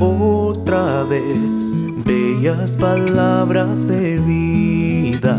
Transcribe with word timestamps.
otra 0.00 1.04
vez, 1.04 2.04
bellas 2.04 2.74
palabras 2.76 3.86
de 3.86 4.18
vida. 4.18 5.38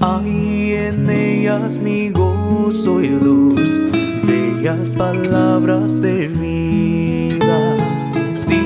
Hay 0.00 0.74
en 0.74 1.08
ellas 1.08 1.78
mi 1.78 2.10
gozo 2.10 3.00
y 3.00 3.08
luz, 3.08 3.70
bellas 4.26 4.94
palabras 4.96 6.02
de 6.02 6.28
vida. 6.28 7.76
Sí, 8.22 8.60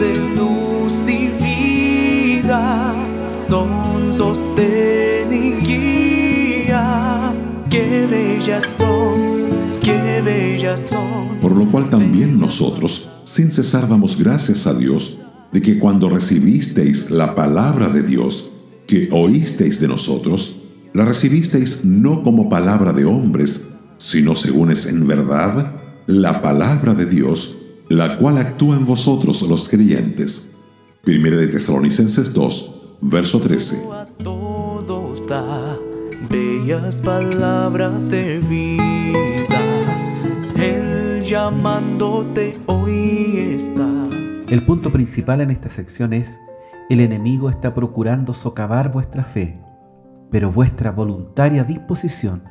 de 0.00 0.14
luz 0.34 1.08
y 1.08 1.28
vida 1.40 2.94
son 3.28 4.12
sostén 4.12 5.32
y 5.32 5.64
guía. 5.64 7.32
Qué 7.70 8.06
bellas 8.10 8.66
son, 8.76 9.78
qué 9.80 10.20
bellas 10.20 10.80
son 10.80 11.26
por 11.40 11.56
lo 11.56 11.66
cual 11.66 11.88
también 11.88 12.40
nosotros, 12.40 13.05
sin 13.26 13.50
cesar, 13.50 13.88
damos 13.88 14.16
gracias 14.16 14.68
a 14.68 14.72
Dios 14.72 15.18
de 15.50 15.60
que 15.60 15.80
cuando 15.80 16.08
recibisteis 16.08 17.10
la 17.10 17.34
palabra 17.34 17.88
de 17.88 18.02
Dios, 18.02 18.52
que 18.86 19.08
oísteis 19.10 19.80
de 19.80 19.88
nosotros, 19.88 20.58
la 20.94 21.04
recibisteis 21.04 21.84
no 21.84 22.22
como 22.22 22.48
palabra 22.48 22.92
de 22.92 23.04
hombres, 23.04 23.66
sino 23.98 24.36
según 24.36 24.70
es 24.70 24.86
en 24.86 25.08
verdad 25.08 25.74
la 26.06 26.40
palabra 26.40 26.94
de 26.94 27.06
Dios, 27.06 27.56
la 27.88 28.16
cual 28.16 28.38
actúa 28.38 28.76
en 28.76 28.86
vosotros 28.86 29.42
los 29.42 29.68
creyentes. 29.68 30.52
Primera 31.02 31.36
de 31.36 31.48
Tesalonicenses 31.48 32.32
2, 32.32 32.70
verso 33.00 33.40
13. 33.40 33.82
bellas 36.30 37.00
palabras 37.00 38.08
de 38.08 38.38
vida 38.38 39.25
llamándote 41.26 42.56
hoy 42.66 43.54
está. 43.56 43.84
El 44.48 44.64
punto 44.64 44.92
principal 44.92 45.40
en 45.40 45.50
esta 45.50 45.68
sección 45.70 46.12
es, 46.12 46.38
el 46.88 47.00
enemigo 47.00 47.50
está 47.50 47.74
procurando 47.74 48.32
socavar 48.32 48.92
vuestra 48.92 49.24
fe, 49.24 49.58
pero 50.30 50.52
vuestra 50.52 50.92
voluntaria 50.92 51.64
disposición 51.64 52.44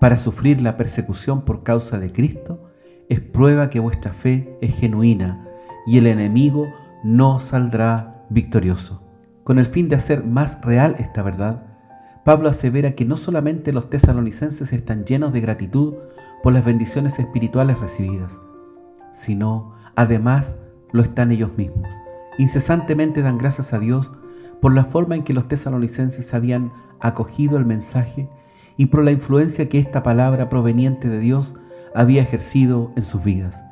para 0.00 0.16
sufrir 0.16 0.60
la 0.60 0.76
persecución 0.76 1.42
por 1.42 1.62
causa 1.62 2.00
de 2.00 2.12
Cristo 2.12 2.64
es 3.08 3.20
prueba 3.20 3.70
que 3.70 3.78
vuestra 3.78 4.12
fe 4.12 4.58
es 4.60 4.74
genuina 4.74 5.46
y 5.86 5.98
el 5.98 6.08
enemigo 6.08 6.66
no 7.04 7.38
saldrá 7.38 8.24
victorioso. 8.28 9.02
Con 9.44 9.60
el 9.60 9.66
fin 9.66 9.88
de 9.88 9.94
hacer 9.94 10.24
más 10.24 10.60
real 10.62 10.96
esta 10.98 11.22
verdad, 11.22 11.62
Pablo 12.24 12.48
asevera 12.48 12.96
que 12.96 13.04
no 13.04 13.16
solamente 13.16 13.72
los 13.72 13.88
tesalonicenses 13.88 14.72
están 14.72 15.04
llenos 15.04 15.32
de 15.32 15.40
gratitud 15.40 15.94
por 16.46 16.52
las 16.52 16.64
bendiciones 16.64 17.18
espirituales 17.18 17.80
recibidas, 17.80 18.38
sino 19.12 19.72
además 19.96 20.60
lo 20.92 21.02
están 21.02 21.32
ellos 21.32 21.50
mismos. 21.56 21.88
Incesantemente 22.38 23.20
dan 23.20 23.36
gracias 23.36 23.72
a 23.72 23.80
Dios 23.80 24.12
por 24.62 24.72
la 24.72 24.84
forma 24.84 25.16
en 25.16 25.24
que 25.24 25.32
los 25.32 25.48
tesalonicenses 25.48 26.34
habían 26.34 26.70
acogido 27.00 27.56
el 27.56 27.66
mensaje 27.66 28.28
y 28.76 28.86
por 28.86 29.02
la 29.02 29.10
influencia 29.10 29.68
que 29.68 29.80
esta 29.80 30.04
palabra 30.04 30.48
proveniente 30.48 31.08
de 31.08 31.18
Dios 31.18 31.52
había 31.96 32.22
ejercido 32.22 32.92
en 32.94 33.02
sus 33.02 33.24
vidas. 33.24 33.64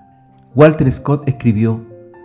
Walter 0.57 0.91
Scott 0.91 1.29
escribió, 1.29 1.81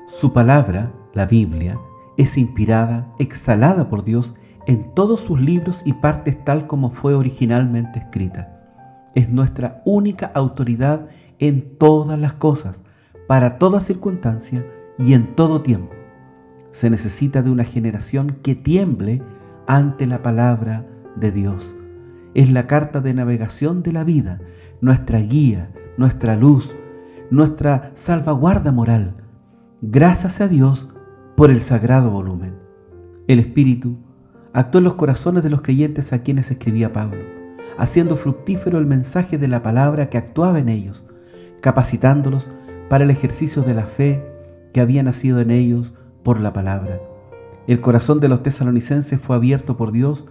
Su 0.07 0.33
palabra, 0.33 0.91
la 1.13 1.27
Biblia, 1.27 1.77
es 2.17 2.39
inspirada, 2.39 3.13
exhalada 3.19 3.87
por 3.87 4.03
Dios 4.03 4.33
en 4.65 4.95
todos 4.95 5.19
sus 5.19 5.39
libros 5.39 5.83
y 5.85 5.93
partes 5.93 6.43
tal 6.43 6.65
como 6.65 6.89
fue 6.89 7.13
originalmente 7.13 7.99
escrita 7.99 8.55
es 9.19 9.29
nuestra 9.29 9.81
única 9.85 10.31
autoridad 10.33 11.07
en 11.39 11.77
todas 11.77 12.19
las 12.19 12.33
cosas, 12.33 12.81
para 13.27 13.57
toda 13.59 13.79
circunstancia 13.79 14.65
y 14.97 15.13
en 15.13 15.35
todo 15.35 15.61
tiempo. 15.61 15.93
Se 16.71 16.89
necesita 16.89 17.41
de 17.41 17.51
una 17.51 17.63
generación 17.63 18.37
que 18.41 18.55
tiemble 18.55 19.21
ante 19.67 20.07
la 20.07 20.21
palabra 20.21 20.85
de 21.15 21.31
Dios. 21.31 21.75
Es 22.33 22.51
la 22.51 22.67
carta 22.67 23.01
de 23.01 23.13
navegación 23.13 23.83
de 23.83 23.91
la 23.91 24.03
vida, 24.03 24.39
nuestra 24.81 25.19
guía, 25.19 25.71
nuestra 25.97 26.35
luz, 26.35 26.73
nuestra 27.29 27.91
salvaguarda 27.93 28.71
moral. 28.71 29.15
Gracias 29.81 30.41
a 30.41 30.47
Dios 30.47 30.89
por 31.35 31.51
el 31.51 31.61
sagrado 31.61 32.09
volumen. 32.09 32.55
El 33.27 33.39
Espíritu 33.39 33.97
actuó 34.53 34.79
en 34.79 34.85
los 34.85 34.95
corazones 34.95 35.43
de 35.43 35.49
los 35.49 35.61
creyentes 35.61 36.13
a 36.13 36.23
quienes 36.23 36.51
escribía 36.51 36.93
Pablo 36.93 37.28
haciendo 37.79 38.17
fructífero 38.17 38.77
el 38.77 38.85
mensaje 38.85 39.37
de 39.37 39.47
la 39.47 39.63
palabra 39.63 40.09
que 40.09 40.17
actuaba 40.17 40.59
en 40.59 40.67
ellos, 40.67 41.05
capacitándolos 41.61 42.49
para 42.89 43.05
el 43.05 43.09
ejercicio 43.09 43.61
de 43.61 43.73
la 43.73 43.85
fe 43.85 44.21
que 44.73 44.81
había 44.81 45.01
nacido 45.01 45.39
en 45.39 45.49
ellos 45.49 45.93
por 46.21 46.41
la 46.41 46.51
palabra. 46.51 46.99
El 47.67 47.79
corazón 47.79 48.19
de 48.19 48.27
los 48.27 48.43
tesalonicenses 48.43 49.21
fue 49.21 49.37
abierto 49.37 49.77
por 49.77 49.93
Dios 49.93 50.25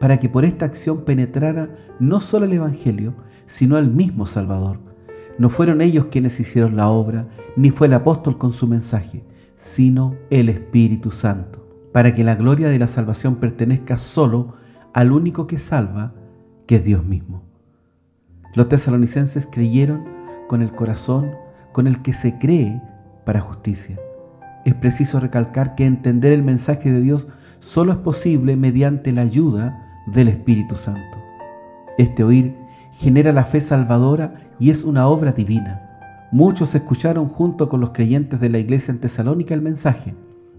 para 0.00 0.18
que 0.18 0.30
por 0.30 0.46
esta 0.46 0.64
acción 0.64 1.04
penetrara 1.04 1.68
no 2.00 2.20
solo 2.20 2.46
el 2.46 2.54
Evangelio, 2.54 3.14
sino 3.44 3.76
el 3.76 3.90
mismo 3.90 4.26
Salvador. 4.26 4.78
No 5.38 5.50
fueron 5.50 5.82
ellos 5.82 6.06
quienes 6.10 6.40
hicieron 6.40 6.76
la 6.76 6.88
obra, 6.88 7.28
ni 7.56 7.70
fue 7.70 7.88
el 7.88 7.94
apóstol 7.94 8.38
con 8.38 8.54
su 8.54 8.66
mensaje, 8.66 9.22
sino 9.54 10.14
el 10.30 10.48
Espíritu 10.48 11.10
Santo, 11.10 11.68
para 11.92 12.14
que 12.14 12.24
la 12.24 12.36
gloria 12.36 12.68
de 12.68 12.78
la 12.78 12.88
salvación 12.88 13.36
pertenezca 13.36 13.98
solo 13.98 14.54
al 14.94 15.12
único 15.12 15.46
que 15.46 15.58
salva, 15.58 16.14
que 16.66 16.76
es 16.76 16.84
Dios 16.84 17.04
mismo. 17.04 17.42
Los 18.54 18.68
tesalonicenses 18.68 19.46
creyeron 19.50 20.04
con 20.48 20.62
el 20.62 20.72
corazón 20.72 21.30
con 21.72 21.86
el 21.86 22.00
que 22.02 22.12
se 22.12 22.38
cree 22.38 22.80
para 23.24 23.40
justicia. 23.40 23.98
Es 24.64 24.74
preciso 24.74 25.20
recalcar 25.20 25.74
que 25.74 25.86
entender 25.86 26.32
el 26.32 26.42
mensaje 26.42 26.90
de 26.90 27.00
Dios 27.00 27.26
solo 27.60 27.92
es 27.92 27.98
posible 27.98 28.56
mediante 28.56 29.12
la 29.12 29.22
ayuda 29.22 30.02
del 30.06 30.28
Espíritu 30.28 30.74
Santo. 30.74 31.18
Este 31.98 32.24
oír 32.24 32.56
genera 32.92 33.32
la 33.32 33.44
fe 33.44 33.60
salvadora 33.60 34.34
y 34.58 34.70
es 34.70 34.84
una 34.84 35.06
obra 35.06 35.32
divina. 35.32 35.82
Muchos 36.32 36.74
escucharon 36.74 37.28
junto 37.28 37.68
con 37.68 37.80
los 37.80 37.90
creyentes 37.90 38.40
de 38.40 38.48
la 38.48 38.58
iglesia 38.58 38.92
en 38.92 39.00
Tesalónica 39.00 39.54
el 39.54 39.62
mensaje 39.62 40.14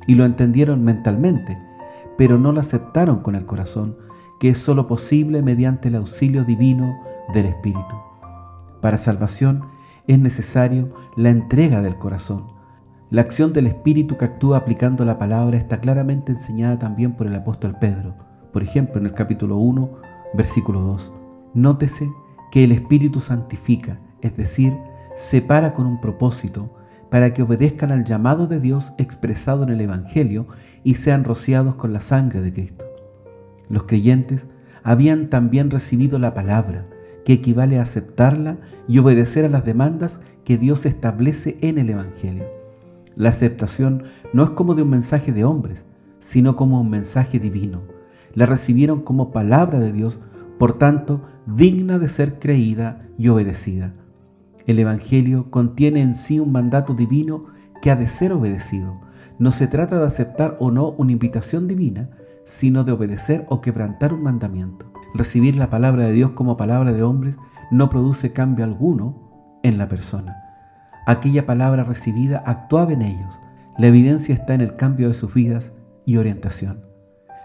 y 0.06 0.16
lo 0.16 0.26
entendieron 0.26 0.84
mentalmente, 0.84 1.58
pero 2.18 2.38
no 2.38 2.52
lo 2.52 2.60
aceptaron 2.60 3.20
con 3.20 3.36
el 3.36 3.46
corazón 3.46 3.98
que 4.40 4.50
es 4.50 4.58
sólo 4.58 4.88
posible 4.88 5.42
mediante 5.42 5.88
el 5.88 5.96
auxilio 5.96 6.44
divino 6.44 7.00
del 7.34 7.48
Espíritu. 7.48 7.96
Para 8.82 8.98
salvación 8.98 9.64
es 10.08 10.20
necesario 10.20 10.94
la 11.16 11.30
entrega 11.30 11.82
del 11.82 11.98
corazón. 11.98 12.46
La 13.10 13.22
acción 13.22 13.54
del 13.54 13.68
Espíritu 13.68 14.18
que 14.18 14.26
actúa 14.26 14.58
aplicando 14.58 15.06
la 15.06 15.18
palabra 15.18 15.58
está 15.58 15.80
claramente 15.80 16.34
enseñada 16.34 16.78
también 16.78 17.14
por 17.14 17.28
el 17.28 17.36
apóstol 17.36 17.76
Pedro, 17.80 18.16
por 18.52 18.64
ejemplo 18.64 19.00
en 19.00 19.08
el 19.08 19.14
capítulo 19.14 19.58
1, 19.58 19.90
versículo 20.34 20.82
2. 20.82 21.12
Nótese 21.54 22.10
que 22.52 22.64
el 22.64 22.72
Espíritu 22.72 23.20
santifica, 23.20 24.00
es 24.22 24.36
decir, 24.36 24.78
separa 25.16 25.74
con 25.74 25.88
un 25.88 26.00
propósito 26.00 26.70
para 27.10 27.34
que 27.34 27.42
obedezcan 27.42 27.92
al 27.92 28.04
llamado 28.04 28.48
de 28.48 28.60
Dios 28.60 28.94
expresado 28.98 29.64
en 29.64 29.70
el 29.70 29.82
Evangelio 29.82 30.48
y 30.84 30.96
sean 30.96 31.24
rociados 31.24 31.76
con 31.76 31.94
la 31.94 32.02
sangre 32.02 32.42
de 32.42 32.54
Cristo. 32.54 32.87
Los 33.70 33.84
creyentes 33.84 34.48
habían 34.84 35.30
también 35.30 35.70
recibido 35.70 36.20
la 36.20 36.34
palabra, 36.34 36.86
que 37.26 37.34
equivale 37.34 37.80
a 37.80 37.82
aceptarla 37.82 38.58
y 38.88 39.00
obedecer 39.00 39.46
a 39.46 39.50
las 39.50 39.66
demandas 39.66 40.22
que 40.46 40.58
Dios 40.58 40.86
establece 40.86 41.58
en 41.62 41.78
el 41.78 41.90
Evangelio. 41.90 42.46
La 43.16 43.30
aceptación 43.30 44.04
no 44.32 44.44
es 44.44 44.52
como 44.52 44.76
de 44.76 44.84
un 44.84 44.92
mensaje 44.92 45.34
de 45.34 45.44
hombres, 45.44 45.86
sino 46.20 46.56
como 46.56 46.80
un 46.80 46.90
mensaje 46.90 47.40
divino. 47.40 47.82
La 48.34 48.46
recibieron 48.46 49.02
como 49.02 49.32
palabra 49.32 49.80
de 49.80 49.92
Dios, 49.92 50.20
por 50.58 50.78
tanto, 50.78 51.22
digna 51.46 52.00
de 52.00 52.08
ser 52.08 52.40
creída 52.40 53.08
y 53.18 53.28
obedecida. 53.28 53.94
El 54.68 54.80
Evangelio 54.80 55.50
contiene 55.50 56.02
en 56.02 56.14
sí 56.14 56.40
un 56.40 56.52
mandato 56.52 56.94
divino 56.94 57.46
que 57.82 57.92
ha 57.92 57.96
de 57.96 58.08
ser 58.08 58.34
obedecido. 58.34 59.00
No 59.40 59.52
se 59.52 59.68
trata 59.68 60.00
de 60.00 60.06
aceptar 60.06 60.58
o 60.60 60.72
no 60.72 60.92
una 60.92 61.12
invitación 61.12 61.68
divina, 61.68 62.10
sino 62.48 62.86
de 62.86 62.94
obedecer 62.94 63.46
o 63.50 63.60
quebrantar 63.60 64.14
un 64.14 64.24
mandamiento. 64.24 64.86
Recibir 65.14 65.58
la 65.58 65.70
palabra 65.70 66.06
de 66.06 66.14
Dios 66.14 66.32
como 66.32 66.56
palabra 66.56 66.94
de 66.94 67.04
hombres 67.04 67.38
no 67.72 67.90
produce 67.90 68.32
cambio 68.32 68.64
alguno 68.64 69.60
en 69.64 69.78
la 69.78 69.90
persona. 69.90 70.46
Aquella 71.06 71.46
palabra 71.46 71.84
recibida 71.84 72.42
actuaba 72.46 72.94
en 72.94 73.02
ellos. 73.02 73.42
La 73.78 73.88
evidencia 73.88 74.34
está 74.34 74.54
en 74.54 74.62
el 74.62 74.78
cambio 74.78 75.10
de 75.10 75.14
sus 75.14 75.34
vidas 75.34 75.74
y 76.06 76.16
orientación. 76.16 76.86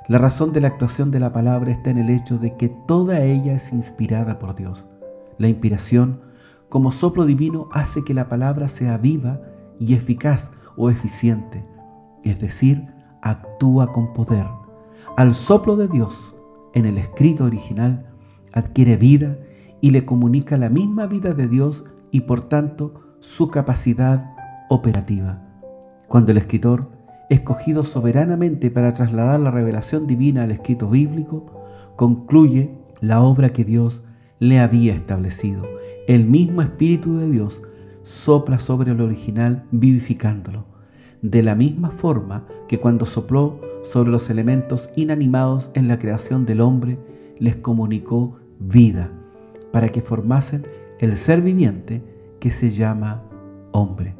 La 0.06 0.18
razón 0.18 0.52
de 0.52 0.60
la 0.60 0.68
actuación 0.68 1.10
de 1.10 1.18
la 1.18 1.32
palabra 1.32 1.72
está 1.72 1.90
en 1.90 1.98
el 1.98 2.08
hecho 2.08 2.38
de 2.38 2.56
que 2.56 2.68
toda 2.68 3.22
ella 3.22 3.54
es 3.54 3.72
inspirada 3.72 4.38
por 4.38 4.54
Dios. 4.54 4.86
La 5.36 5.48
inspiración, 5.48 6.20
como 6.68 6.92
soplo 6.92 7.26
divino, 7.26 7.68
hace 7.72 8.04
que 8.04 8.14
la 8.14 8.28
palabra 8.28 8.68
sea 8.68 8.98
viva 8.98 9.40
y 9.80 9.94
eficaz 9.94 10.52
o 10.76 10.90
eficiente, 10.90 11.66
es 12.22 12.40
decir, 12.40 12.86
actúa 13.20 13.92
con 13.92 14.12
poder 14.12 14.61
al 15.16 15.34
soplo 15.34 15.76
de 15.76 15.88
Dios 15.88 16.34
en 16.72 16.86
el 16.86 16.96
escrito 16.96 17.44
original, 17.44 18.06
adquiere 18.52 18.96
vida 18.96 19.38
y 19.80 19.90
le 19.90 20.06
comunica 20.06 20.56
la 20.56 20.70
misma 20.70 21.06
vida 21.06 21.34
de 21.34 21.48
Dios 21.48 21.84
y 22.10 22.20
por 22.20 22.48
tanto 22.48 22.94
su 23.20 23.50
capacidad 23.50 24.32
operativa. 24.70 25.42
Cuando 26.08 26.32
el 26.32 26.38
escritor, 26.38 26.90
escogido 27.28 27.84
soberanamente 27.84 28.70
para 28.70 28.94
trasladar 28.94 29.40
la 29.40 29.50
revelación 29.50 30.06
divina 30.06 30.44
al 30.44 30.50
escrito 30.50 30.88
bíblico, 30.88 31.62
concluye 31.96 32.78
la 33.00 33.20
obra 33.22 33.50
que 33.50 33.64
Dios 33.64 34.02
le 34.38 34.60
había 34.60 34.94
establecido. 34.94 35.62
El 36.08 36.24
mismo 36.24 36.62
Espíritu 36.62 37.18
de 37.18 37.30
Dios 37.30 37.62
sopla 38.02 38.58
sobre 38.58 38.92
el 38.92 39.00
original 39.00 39.64
vivificándolo, 39.70 40.64
de 41.20 41.42
la 41.42 41.54
misma 41.54 41.90
forma 41.90 42.46
que 42.66 42.80
cuando 42.80 43.04
sopló 43.04 43.60
sobre 43.82 44.10
los 44.10 44.30
elementos 44.30 44.90
inanimados 44.96 45.70
en 45.74 45.88
la 45.88 45.98
creación 45.98 46.46
del 46.46 46.60
hombre, 46.60 46.98
les 47.38 47.56
comunicó 47.56 48.38
vida, 48.58 49.10
para 49.72 49.88
que 49.88 50.02
formasen 50.02 50.64
el 50.98 51.16
ser 51.16 51.42
viviente 51.42 52.02
que 52.38 52.50
se 52.50 52.70
llama 52.70 53.22
hombre. 53.72 54.14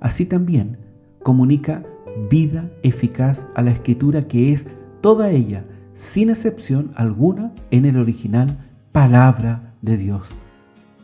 Así 0.00 0.26
también 0.26 0.78
comunica 1.22 1.82
vida 2.30 2.70
eficaz 2.82 3.46
a 3.54 3.62
la 3.62 3.70
escritura 3.70 4.28
que 4.28 4.52
es 4.52 4.66
toda 5.00 5.30
ella, 5.30 5.64
sin 5.94 6.30
excepción 6.30 6.92
alguna, 6.94 7.52
en 7.70 7.84
el 7.84 7.96
original, 7.98 8.58
palabra 8.92 9.74
de 9.82 9.96
Dios. 9.96 10.28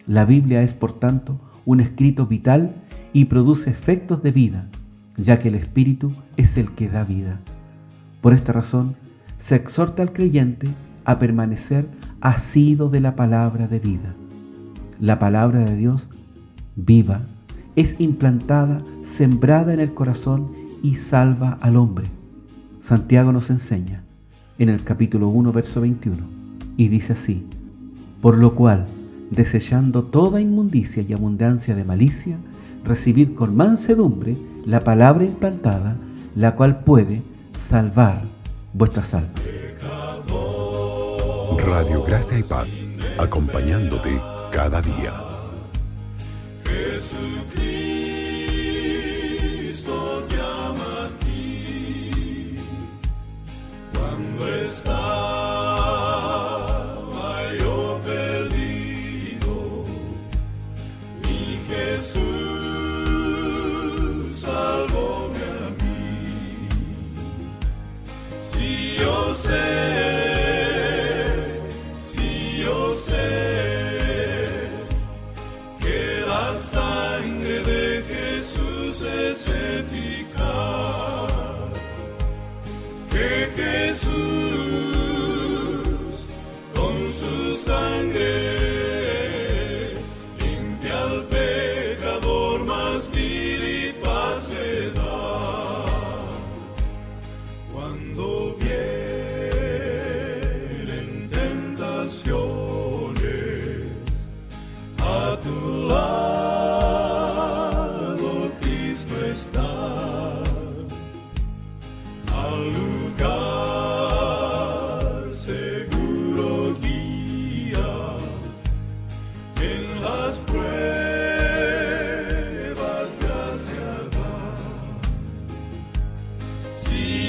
La 0.06 0.24
Biblia 0.24 0.62
es, 0.62 0.72
por 0.72 0.92
tanto, 0.92 1.40
un 1.66 1.80
escrito 1.80 2.26
vital 2.26 2.74
y 3.12 3.26
produce 3.26 3.70
efectos 3.70 4.22
de 4.22 4.32
vida, 4.32 4.68
ya 5.16 5.38
que 5.38 5.48
el 5.48 5.54
Espíritu 5.54 6.12
es 6.36 6.56
el 6.56 6.70
que 6.72 6.88
da 6.88 7.04
vida. 7.04 7.40
Por 8.28 8.34
esta 8.34 8.52
razón, 8.52 8.94
se 9.38 9.56
exhorta 9.56 10.02
al 10.02 10.12
creyente 10.12 10.68
a 11.06 11.18
permanecer 11.18 11.88
asido 12.20 12.90
de 12.90 13.00
la 13.00 13.16
palabra 13.16 13.68
de 13.68 13.78
vida. 13.78 14.14
La 15.00 15.18
palabra 15.18 15.60
de 15.60 15.74
Dios, 15.74 16.10
viva, 16.76 17.22
es 17.74 17.98
implantada, 17.98 18.82
sembrada 19.00 19.72
en 19.72 19.80
el 19.80 19.94
corazón 19.94 20.52
y 20.82 20.96
salva 20.96 21.56
al 21.62 21.76
hombre. 21.76 22.04
Santiago 22.82 23.32
nos 23.32 23.48
enseña 23.48 24.04
en 24.58 24.68
el 24.68 24.84
capítulo 24.84 25.30
1, 25.30 25.50
verso 25.50 25.80
21, 25.80 26.18
y 26.76 26.88
dice 26.88 27.14
así, 27.14 27.46
por 28.20 28.36
lo 28.36 28.54
cual, 28.54 28.88
desechando 29.30 30.04
toda 30.04 30.42
inmundicia 30.42 31.02
y 31.02 31.14
abundancia 31.14 31.74
de 31.74 31.84
malicia, 31.84 32.36
recibid 32.84 33.32
con 33.32 33.56
mansedumbre 33.56 34.36
la 34.66 34.80
palabra 34.80 35.24
implantada, 35.24 35.96
la 36.34 36.56
cual 36.56 36.80
puede 36.80 37.22
salvar 37.58 38.22
vuestras 38.72 39.14
almas. 39.14 39.40
Radio 41.66 42.02
Gracia 42.02 42.38
y 42.38 42.42
Paz, 42.42 42.84
acompañándote 43.18 44.20
cada 44.50 44.80
día. 44.80 45.24
Es 79.78 80.37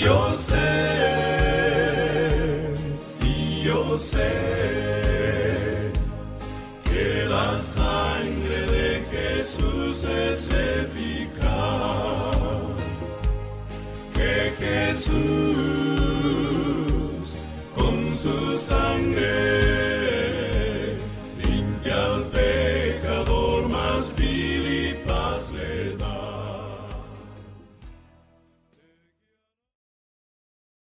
Yo 0.01 0.33
sé, 0.33 0.55
si 3.03 3.63
yo 3.63 3.97
sé 3.97 5.91
que 6.85 7.25
la 7.27 7.59
sangre 7.59 8.61
de 8.75 9.03
Jesús 9.11 10.05
es 10.05 10.49
eficaz, 10.49 11.49
que 14.13 14.53
Jesús 14.57 15.68